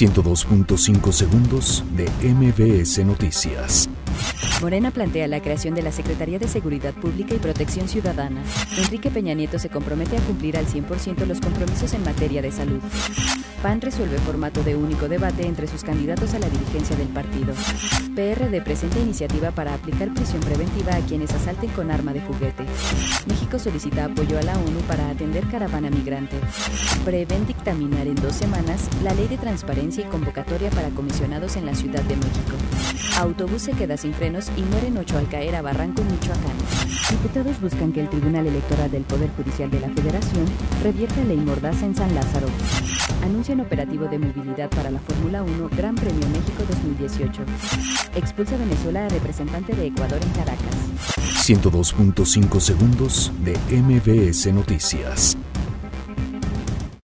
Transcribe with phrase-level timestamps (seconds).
[0.00, 3.86] 102.5 segundos de MBS Noticias.
[4.62, 8.42] Morena plantea la creación de la Secretaría de Seguridad Pública y Protección Ciudadana.
[8.78, 12.80] Enrique Peña Nieto se compromete a cumplir al 100% los compromisos en materia de salud.
[13.62, 17.52] PAN resuelve formato de único debate entre sus candidatos a la dirigencia del partido.
[18.14, 22.64] PRD presenta iniciativa para aplicar prisión preventiva a quienes asalten con arma de juguete.
[23.50, 26.36] México solicita apoyo a la ONU para atender caravana migrante.
[27.04, 31.74] Prevén dictaminar en dos semanas la ley de transparencia y convocatoria para comisionados en la
[31.74, 32.54] Ciudad de México.
[33.18, 36.56] Autobús se queda sin frenos y mueren ocho al caer a Barranco, Michoacán.
[37.10, 40.44] Diputados buscan que el Tribunal Electoral del Poder Judicial de la Federación
[40.84, 42.46] revierta ley Mordaza en San Lázaro.
[43.24, 47.42] Anuncian operativo de movilidad para la Fórmula 1 Gran Premio México 2018.
[48.14, 51.20] Expulsa Venezuela a representante de Ecuador en Caracas.
[51.40, 55.36] 102.5 segundos de MBS Noticias.